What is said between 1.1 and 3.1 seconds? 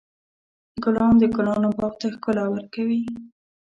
د ګلانو باغ ته ښکلا ورکوي.